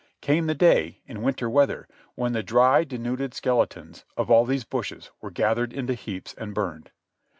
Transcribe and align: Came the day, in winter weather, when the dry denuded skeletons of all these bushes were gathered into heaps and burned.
Came 0.19 0.47
the 0.47 0.55
day, 0.55 0.99
in 1.05 1.21
winter 1.21 1.47
weather, 1.47 1.87
when 2.15 2.33
the 2.33 2.41
dry 2.41 2.83
denuded 2.83 3.35
skeletons 3.35 4.03
of 4.17 4.31
all 4.31 4.45
these 4.45 4.63
bushes 4.63 5.11
were 5.21 5.29
gathered 5.29 5.71
into 5.73 5.93
heaps 5.93 6.33
and 6.39 6.55
burned. 6.55 6.89